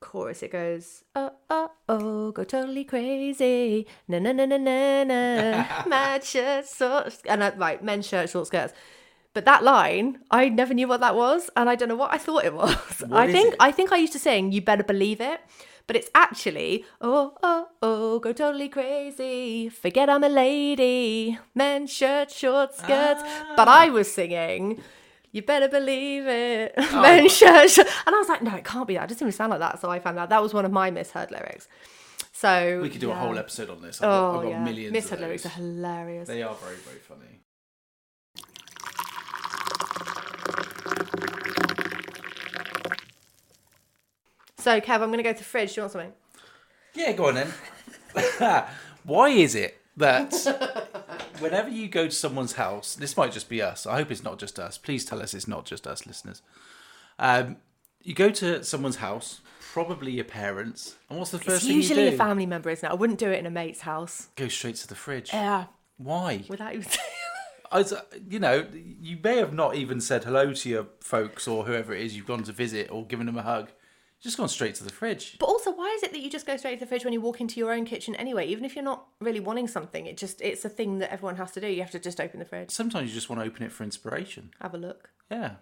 [0.00, 5.84] chorus, it goes, "Oh oh oh, go totally crazy, na na na na na na,
[5.86, 8.74] mad shirt, short," and I, right, men's shirt, short skirts.
[9.34, 12.18] But that line, I never knew what that was, and I don't know what I
[12.18, 13.02] thought it was.
[13.12, 13.56] I think it?
[13.60, 15.40] I think I used to sing "You Better Believe It,"
[15.88, 22.30] but it's actually "Oh oh oh, go totally crazy, forget I'm a lady, men's shirt,
[22.30, 23.22] short skirts."
[23.56, 23.92] But I ah.
[23.92, 24.80] was singing.
[25.32, 26.74] You better believe it.
[26.78, 27.02] Oh.
[27.02, 29.04] Men's shirt, short-" and I was like, no, it can't be that.
[29.04, 29.80] It doesn't even sound like that.
[29.80, 31.66] So I found out that was one of my misheard lyrics.
[32.30, 34.00] So we could do a whole episode on this.
[34.00, 34.92] I've got, Oh I've got yeah, millions.
[34.92, 36.28] misheard of lyrics are hilarious.
[36.28, 37.40] They are very, very funny.
[44.64, 45.74] So Kev, I'm gonna go to the fridge.
[45.74, 46.12] Do you want something?
[46.94, 47.52] Yeah, go on then.
[49.04, 50.32] Why is it that
[51.38, 53.86] whenever you go to someone's house, this might just be us.
[53.86, 54.78] I hope it's not just us.
[54.78, 56.40] Please tell us it's not just us, listeners.
[57.18, 57.58] Um,
[58.00, 61.82] you go to someone's house, probably your parents, and what's the first It's thing you
[61.82, 61.88] do?
[61.88, 62.90] usually a family member, isn't it?
[62.90, 64.28] I wouldn't do it in a mate's house.
[64.34, 65.28] Go straight to the fridge.
[65.30, 65.66] Yeah,
[65.98, 66.42] Why?
[66.48, 66.90] without even.
[67.70, 67.92] I was,
[68.30, 72.00] you know, you may have not even said hello to your folks or whoever it
[72.00, 73.68] is you've gone to visit or given them a hug.
[74.24, 75.36] Just gone straight to the fridge.
[75.38, 77.20] But also, why is it that you just go straight to the fridge when you
[77.20, 78.46] walk into your own kitchen anyway?
[78.48, 81.52] Even if you're not really wanting something, it just it's a thing that everyone has
[81.52, 81.68] to do.
[81.68, 83.84] You have to just open the fridge, Sometimes you just want to open it for
[83.84, 84.50] inspiration.
[84.62, 85.10] have a look.
[85.30, 85.56] Yeah.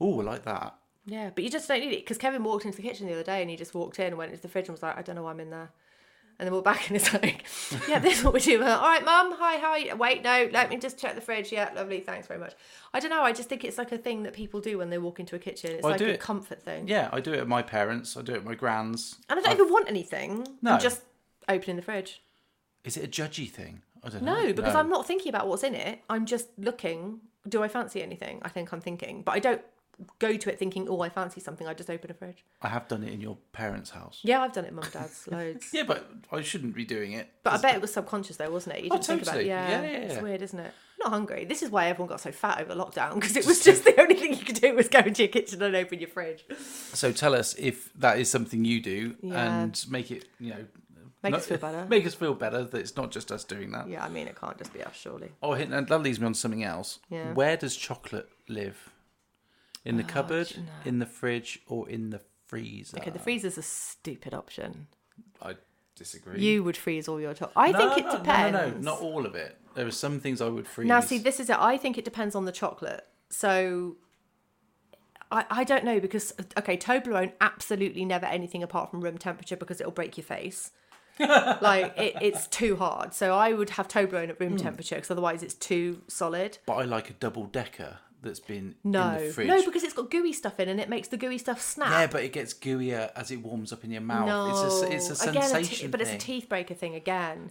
[0.00, 0.74] Oh, I like that.
[1.06, 3.22] Yeah, but you just don't need it because Kevin walked into the kitchen the other
[3.22, 5.02] day and he just walked in and went into the fridge and was like, I
[5.02, 5.70] don't know why I'm in there.
[6.42, 7.44] And then walked back and it's like,
[7.88, 8.60] yeah, this is what we do.
[8.64, 9.94] All right, mum, hi, how are you?
[9.94, 11.52] Wait, no, let me just check the fridge.
[11.52, 12.54] Yeah, lovely, thanks very much.
[12.92, 14.98] I don't know, I just think it's like a thing that people do when they
[14.98, 15.70] walk into a kitchen.
[15.70, 16.18] It's Well, I like do a it.
[16.18, 16.88] comfort thing.
[16.88, 18.16] Yeah, I do it at my parents.
[18.16, 19.18] I do it at my grand's.
[19.30, 20.48] And I don't even want anything.
[20.62, 20.72] No.
[20.72, 21.02] I'm just
[21.48, 22.22] opening the fridge.
[22.82, 23.82] Is it a judgy thing?
[24.02, 24.46] I don't know.
[24.46, 26.00] No, because I'm not thinking about what's in it.
[26.10, 27.20] I'm just looking.
[27.48, 28.40] Do I fancy anything?
[28.42, 29.62] I think I'm thinking, but I don't
[30.18, 31.66] go to it thinking, oh, I fancy something.
[31.66, 32.44] I just open a fridge.
[32.60, 34.20] I have done it in your parents' house.
[34.22, 35.68] Yeah, I've done it, mum, dad's loads.
[35.72, 37.28] Yeah, but I shouldn't be doing it.
[37.42, 38.84] But I bet it was subconscious though, wasn't it?
[38.84, 39.44] You Oh, didn't think about it.
[39.44, 39.48] totally.
[39.48, 40.72] Yeah, Yeah, yeah, it's weird, isn't it?
[41.00, 41.44] Not hungry.
[41.44, 44.14] This is why everyone got so fat over lockdown because it was just the only
[44.14, 46.44] thing you could do was go into your kitchen and open your fridge.
[46.92, 49.62] So tell us if that is something you do Yeah.
[49.62, 50.64] and make it, you know,
[51.24, 51.86] Make not- us feel better.
[51.88, 53.88] Make us feel better that it's not just us doing that.
[53.88, 55.30] Yeah, I mean, it can't just be us, surely.
[55.42, 56.98] Oh, and that leads me on to something else.
[57.10, 57.32] Yeah.
[57.32, 58.90] Where does chocolate live?
[59.84, 60.72] In the Oh, cupboard, do you know?
[60.84, 62.98] in the fridge, or in the freezer?
[62.98, 64.86] Okay, the freezer's a stupid option.
[65.40, 65.56] I
[65.96, 66.40] disagree.
[66.40, 67.56] You would freeze all your chocolate.
[67.56, 68.52] I No, think it no, depends.
[68.52, 69.58] No, no, no, not all of it.
[69.74, 70.86] There are some things I would freeze.
[70.86, 71.58] Now, see, this is it.
[71.58, 73.06] I think it depends on the chocolate.
[73.30, 73.96] So,
[75.30, 79.80] I, I don't know because okay, Toblerone absolutely never anything apart from room temperature because
[79.80, 80.70] it'll break your face.
[81.18, 83.14] like it, it's too hard.
[83.14, 84.58] So I would have Toblerone at room hmm.
[84.58, 86.58] temperature because otherwise it's too solid.
[86.66, 89.48] But I like a double decker that's been No, in the fridge.
[89.48, 91.90] no, because it's got gooey stuff in and it makes the gooey stuff snap.
[91.90, 94.26] yeah, but it gets gooier as it warms up in your mouth.
[94.26, 97.50] no, It's a, it's a again, sensation te- but it's a teeth breaker thing again.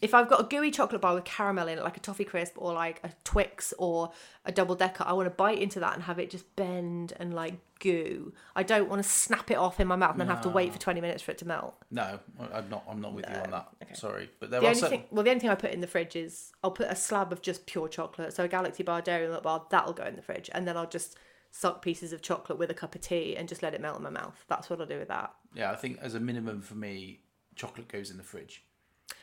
[0.00, 2.54] If I've got a gooey chocolate bar with caramel in it, like a toffee crisp
[2.56, 4.10] or like a Twix or
[4.44, 7.32] a double decker, I want to bite into that and have it just bend and
[7.32, 8.32] like goo.
[8.56, 10.72] I don't want to snap it off in my mouth and then have to wait
[10.72, 11.76] for twenty minutes for it to melt.
[11.90, 12.18] No,
[12.52, 12.84] I'm not.
[12.88, 13.68] I'm not with you on that.
[13.82, 13.94] okay.
[13.94, 14.98] Sorry, but there The are only certain.
[14.98, 17.30] thing, well, the only thing I put in the fridge is I'll put a slab
[17.32, 20.22] of just pure chocolate, so a Galaxy bar, Dairy Milk bar, that'll go in the
[20.22, 21.16] fridge, and then I'll just
[21.52, 24.02] suck pieces of chocolate with a cup of tea and just let it melt in
[24.02, 24.42] my mouth.
[24.48, 25.32] That's what I'll do with that.
[25.54, 27.20] Yeah, I think as a minimum for me,
[27.54, 28.64] chocolate goes in the fridge.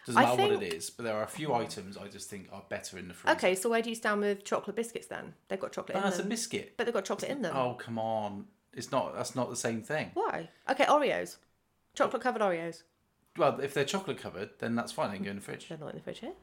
[0.05, 2.47] Doesn't I matter what it is, but there are a few items I just think
[2.51, 3.35] are better in the fridge.
[3.37, 5.33] Okay, so where do you stand with chocolate biscuits then?
[5.47, 6.73] They've got chocolate in that's a biscuit.
[6.77, 7.55] but they've got chocolate in them.
[7.55, 9.15] Oh come on, it's not.
[9.15, 10.11] That's not the same thing.
[10.13, 10.49] Why?
[10.69, 11.37] Okay, Oreos,
[11.95, 12.83] chocolate covered Oreos.
[13.37, 15.11] Well, if they're chocolate covered, then that's fine.
[15.11, 15.69] They can go in the fridge.
[15.69, 16.33] They're not in the fridge here.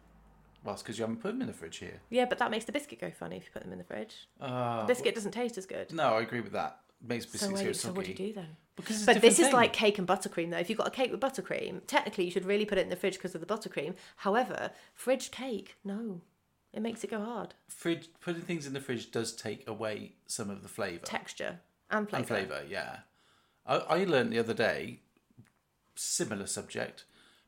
[0.64, 2.01] Well, it's because you haven't put them in the fridge here.
[2.11, 4.27] Yeah, but that makes the biscuit go funny if you put them in the fridge.
[4.40, 5.92] Uh, The biscuit doesn't taste as good.
[5.92, 6.81] no, I agree with that.
[7.01, 8.57] Makes So, biscuits go wait, so what do you do then?
[8.77, 10.59] Because it's a But this different is like cake and buttercream, though.
[10.59, 12.97] If you've got a cake with buttercream, technically you should really put it in the
[12.97, 13.95] fridge because of the buttercream.
[14.17, 16.21] However, fridge cake, no,
[16.73, 17.55] it makes it go hard.
[17.69, 18.09] fridge.
[18.21, 21.05] Putting things in the fridge does take away some of the flavour.
[21.07, 22.35] Texture and flavour.
[22.35, 22.99] and flavour, yeah.
[23.67, 25.01] I, I learned the other day,
[25.95, 27.05] similar subject.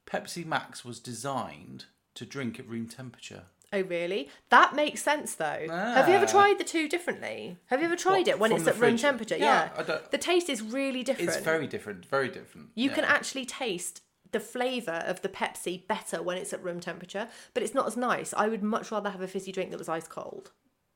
[0.07, 3.45] Pepsi Max was designed to drink at room temperature.
[3.73, 4.31] Oh, really?
[4.49, 5.67] That makes sense, though.
[5.69, 6.31] Have you ever Ah.
[6.31, 7.59] tried the two differently?
[7.67, 9.37] Have you ever tried What, it when it's at room temperature?
[9.37, 9.99] Yeah, Yeah.
[10.11, 11.29] The taste is really different.
[11.31, 12.71] It's very different, very different.
[12.75, 12.95] You yeah.
[12.95, 17.63] can actually taste the flavour of the Pepsi better when it's at room temperature, but
[17.63, 18.33] it's not as nice.
[18.35, 20.53] I would much rather have a fizzy drink that was ice cold.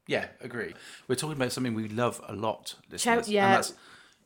[0.06, 0.74] Yeah, agree.
[1.08, 3.28] We're talking about something we love a lot, listeners.
[3.28, 3.74] yeah, and that's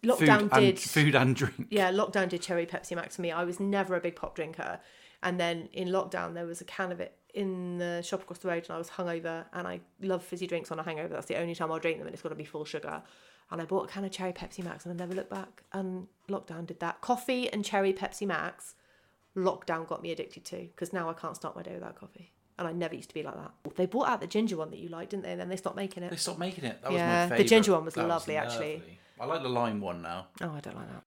[0.04, 0.68] Lockdown food did.
[0.68, 1.66] and food and drink.
[1.70, 3.32] Yeah, lockdown did cherry Pepsi Max for me.
[3.32, 4.78] I was never a big pop drinker.
[5.22, 8.48] And then in lockdown, there was a can of it in the shop across the
[8.48, 9.44] road, and I was hungover.
[9.52, 11.14] And I love fizzy drinks on a hangover.
[11.14, 13.02] That's the only time I'll drink them, and it's got to be full sugar.
[13.50, 15.62] And I bought a can of cherry Pepsi Max, and I never looked back.
[15.72, 17.00] And lockdown did that.
[17.00, 18.74] Coffee and cherry Pepsi Max,
[19.36, 22.32] lockdown got me addicted to because now I can't start my day without coffee.
[22.58, 23.52] And I never used to be like that.
[23.76, 25.32] They brought out the ginger one that you liked, didn't they?
[25.32, 26.10] And then they stopped making it.
[26.10, 26.80] They stopped making it.
[26.82, 27.38] That Yeah, was my favourite.
[27.38, 28.82] the ginger one was That lovely, actually.
[29.20, 30.28] I like the lime one now.
[30.40, 31.04] Oh, I don't like that.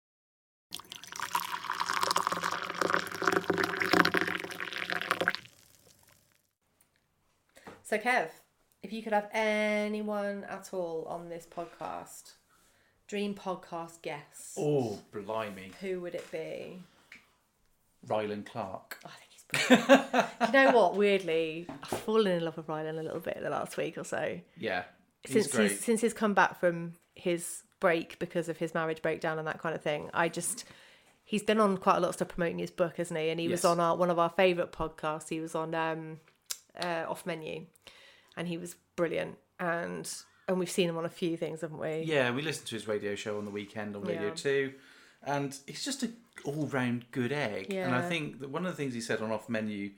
[7.89, 8.28] So, Kev,
[8.84, 12.34] if you could have anyone at all on this podcast,
[13.08, 15.71] dream podcast guest, Oh, blimey.
[15.82, 16.84] who would it be?
[18.06, 18.99] Rylan Clark.
[19.04, 20.28] I think he's brilliant.
[20.45, 20.97] you know what?
[20.97, 24.04] Weirdly, I've fallen in love with Rylan a little bit in the last week or
[24.04, 24.39] so.
[24.56, 24.84] Yeah.
[25.23, 25.71] He's since great.
[25.71, 29.60] he's since he's come back from his break because of his marriage breakdown and that
[29.63, 30.12] kind of thing.
[30.13, 30.63] I just
[31.25, 33.30] he's been on quite a lot of stuff promoting his book, hasn't he?
[33.30, 35.30] And he was on our one of our favourite podcasts.
[35.30, 36.19] He was on um,
[36.81, 37.65] uh, Off Menu,
[38.37, 39.37] and he was brilliant.
[39.59, 40.11] And
[40.47, 42.03] and we've seen him on a few things, haven't we?
[42.05, 44.33] Yeah, we listened to his radio show on the weekend on Radio Yeah.
[44.35, 44.73] 2,
[45.23, 46.09] and he's just a
[46.45, 47.71] all round good egg.
[47.73, 49.91] And I think that one of the things he said on Off Menu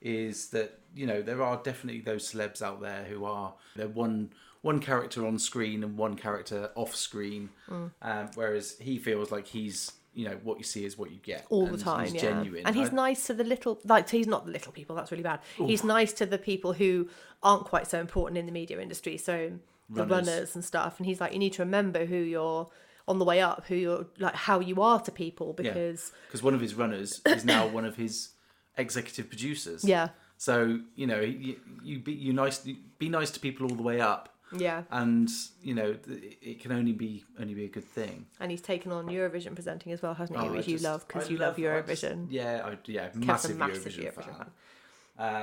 [0.00, 4.30] is that, you know, there are definitely those celebs out there who are, they're one
[4.62, 7.90] one character on screen and one character off screen, Mm.
[8.02, 11.46] um, whereas he feels like he's, you know, what you see is what you get.
[11.48, 12.04] all and the time.
[12.06, 12.20] He's yeah.
[12.30, 12.62] genuine.
[12.66, 14.96] And he's I- nice to the little, like he's not the little people.
[14.96, 15.38] That's really bad.
[15.56, 17.08] He's nice to the people who
[17.42, 19.16] aren't quite so important in the media industry.
[19.16, 19.52] So
[19.88, 20.26] the Runners.
[20.28, 20.98] runners, and stuff.
[20.98, 22.68] And he's like, you need to remember who you're
[23.06, 25.72] on the way up, who you're like, how you are to people, Yeah.
[25.72, 28.30] because because one of his runners is now one of his
[28.76, 29.84] executive producers.
[29.84, 32.58] yeah, So you know, you, you be you nice
[32.98, 34.82] be nice to people all the way up, yeah.
[34.90, 35.28] and
[35.62, 38.26] you know it can only be only be a good thing.
[38.40, 40.46] And he's taken on Eurovision presenting as well, hasn't he?
[40.46, 42.26] Oh, Which you love because you love, I just- Eurovision.
[42.30, 44.34] yeah, I, yeah, massive, massive Eurovision, Eurovision fan.
[44.36, 44.50] fan.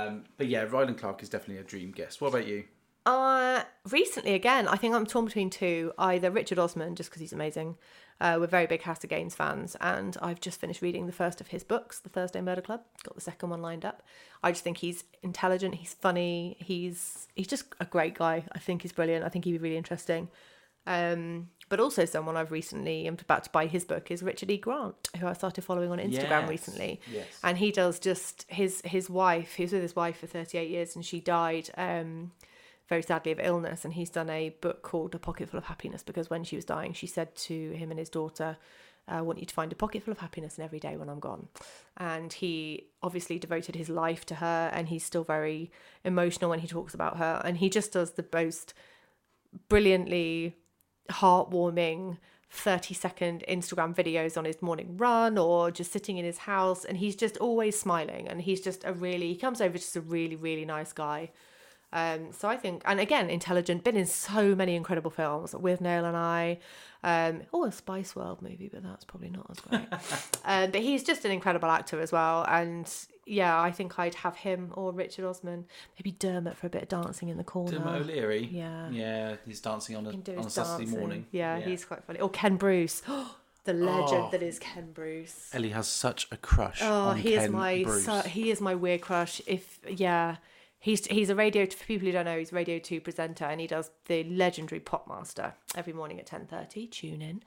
[0.08, 2.22] Um, but yeah, Rylan Clark is definitely a dream guest.
[2.22, 2.64] What about you?
[3.06, 5.92] Uh, recently, again, I think I'm torn between two.
[5.98, 7.78] Either Richard Osman, just because he's amazing.
[8.22, 11.42] Uh, we're very big House of Games fans, and I've just finished reading the first
[11.42, 12.82] of his books, The Thursday Murder Club.
[13.04, 14.04] Got the second one lined up.
[14.42, 15.76] I just think he's intelligent.
[15.76, 16.56] He's funny.
[16.60, 18.46] He's he's just a great guy.
[18.54, 19.26] I think he's brilliant.
[19.26, 20.30] I think he'd be really interesting.
[20.88, 24.58] Um, but also someone I've recently am about to buy his book is Richard E.
[24.58, 27.26] Grant, who I started following on Instagram Yes, recently Yes.
[27.44, 30.96] and he does just his his wife he was with his wife for 38 years
[30.96, 32.34] and she died um
[32.88, 36.04] very sadly of illness and he's done a book called a pocket full of happiness
[36.04, 38.58] because when she was dying she said to him and his daughter
[39.08, 41.20] I want you to find a pocket full of happiness in every day when I'm
[41.20, 41.48] gone.
[41.98, 45.72] And he obviously devoted his life to her, and he's still very
[46.04, 47.42] emotional when he talks about her.
[47.46, 48.74] And he just does the most
[49.70, 50.56] brilliantly
[51.12, 52.18] heartwarming,
[52.50, 56.98] 30 second Instagram videos on his morning run or just sitting in his house and
[56.98, 60.36] he's just always smiling and he's just a really he comes over just a really
[60.36, 61.32] really nice guy.
[61.96, 66.18] Um, so I think, and again, intelligent, been in so many incredible films Withnail and
[66.18, 66.60] I.
[67.06, 69.88] Um, oh, a Spice World movie, but that's probably not as great.
[70.46, 72.46] um, but he's just an incredible actor as well.
[72.50, 72.92] And
[73.26, 75.66] yeah, I think I'd have him or Richard Osman,
[75.98, 77.78] maybe Dermot for a bit of dancing in the corner.
[77.78, 78.50] Dermot O'Leary.
[78.52, 78.90] Yeah.
[78.90, 81.28] Yeah, he's dancing on a, on a Saturday morning.
[81.32, 82.20] Yeah, he's quite funny.
[82.20, 83.04] Or Ken Bruce,
[83.64, 84.30] the legend Oh.
[84.32, 85.50] that is Ken Bruce.
[85.54, 89.42] Ellie has such a crush Oh, he is my so, he is my weird crush.
[89.48, 90.38] If yeah,
[90.86, 93.60] he's he's a radio for people who don't know, he's a Radio Two presenter, and
[93.60, 96.86] he does the legendary Popmaster every morning at ten thirty.
[96.86, 97.44] Tune in.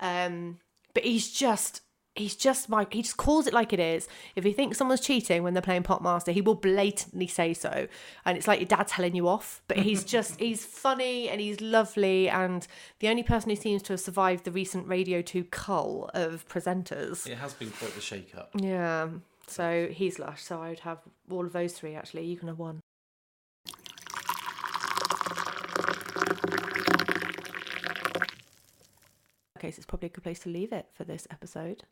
[0.00, 0.58] Um,
[0.94, 1.82] but he's just
[2.14, 4.08] he's just my he just calls it like it is.
[4.34, 7.88] If he thinks someone's cheating when they're playing Popmaster, he will blatantly say so,
[8.24, 9.60] and it's like your dad telling you off.
[9.68, 12.66] But he's just he's funny and he's lovely, and
[13.00, 17.26] the only person who seems to have survived the recent Radio Two cull of presenters.
[17.26, 18.48] It has been quite the shake up.
[18.58, 19.08] Yeah.
[19.48, 20.42] So he's lush.
[20.42, 20.98] So I would have
[21.30, 22.24] all of those three actually.
[22.24, 22.80] You can have one.
[29.58, 31.82] Okay, so it's probably a good place to leave it for this episode.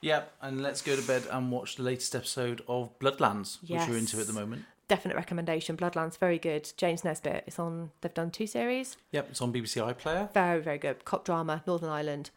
[0.00, 3.96] Yep, and let's go to bed and watch the latest episode of Bloodlands, which we're
[3.96, 4.64] into at the moment.
[4.88, 5.76] Definite recommendation.
[5.76, 6.72] Bloodlands, very good.
[6.76, 7.44] James Nesbitt.
[7.46, 7.90] It's on.
[8.00, 8.96] They've done two series.
[9.12, 10.32] Yep, it's on BBC iPlayer.
[10.32, 11.04] Very, very good.
[11.04, 12.30] Cop drama, Northern Ireland.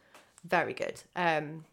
[0.44, 1.02] Very good.
[1.16, 1.64] Um,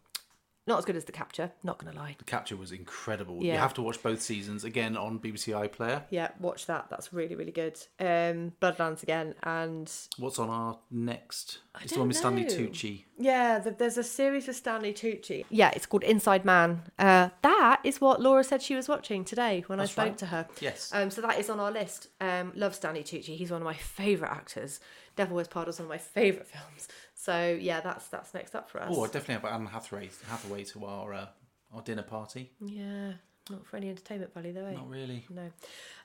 [0.70, 1.50] not as good as The Capture.
[1.64, 2.14] Not gonna lie.
[2.18, 3.38] The capture was incredible.
[3.42, 3.54] Yeah.
[3.54, 6.04] You have to watch both seasons again on BBC iPlayer.
[6.10, 6.86] Yeah, watch that.
[6.88, 7.76] That's really, really good.
[7.98, 11.58] Um, Bloodlands again, and What's on our next?
[11.74, 12.44] I it's the one with Stanley.
[12.44, 13.04] Tucci.
[13.18, 15.44] Yeah, th- there's a series with Stanley Tucci.
[15.50, 16.82] Yeah, it's called Inside Man.
[16.98, 20.18] Uh, that is what Laura said she was watching today when That's I spoke right.
[20.18, 20.48] to her.
[20.60, 20.90] Yes.
[20.94, 22.08] Um, so that is on our list.
[22.20, 23.36] Um, love Stanley Tucci.
[23.36, 24.80] He's one of my favourite actors.
[25.16, 26.88] Devil Wears Prada is one of my favourite films.
[27.22, 28.88] So yeah, that's that's next up for us.
[28.90, 31.26] Oh, I definitely have Anne Hathaway, Hathaway to our uh,
[31.74, 32.50] our dinner party.
[32.60, 33.12] yeah,
[33.50, 34.64] not for any entertainment value though.
[34.66, 34.72] Eh?
[34.72, 35.26] Not really.
[35.28, 35.50] No.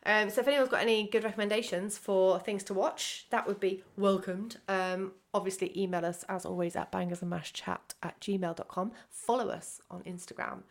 [0.05, 3.83] Um, so if anyone's got any good recommendations for things to watch, that would be
[3.97, 4.57] welcomed.
[4.67, 8.91] Um, obviously, email us as always at bangersandmashchat at gmail.com.
[9.09, 10.63] Follow us on Instagram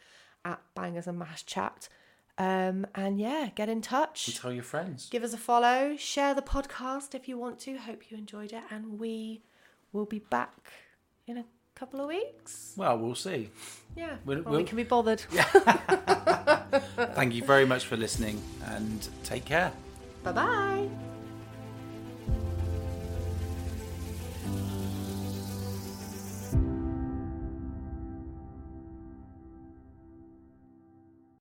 [0.44, 1.88] at bangersandmashchat.
[2.36, 4.38] Um, and yeah, get in And touch.
[4.40, 5.08] tell your friends.
[5.10, 5.96] Give us a follow.
[5.96, 7.76] Share the podcast if you want to.
[7.78, 8.62] Hope you enjoyed it.
[8.70, 9.42] And we
[9.94, 10.72] will be back
[11.26, 12.74] in a couple of weeks.
[12.76, 13.50] Well, we'll see.
[13.96, 14.16] Yeah.
[14.24, 15.20] We'll- when we we'll- can be bothered.
[17.14, 19.72] Thank you very much for listening and take care.
[20.22, 20.88] Bye bye.